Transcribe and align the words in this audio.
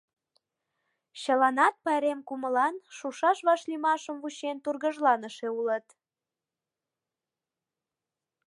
Чыланат 1.21 1.75
пайрем 1.83 2.19
кумылан, 2.27 2.75
шушаш 2.97 3.37
вашлиймашым 3.47 4.15
вучен 4.21 4.57
тургыжланыше 4.63 5.47
улыт. 5.59 5.87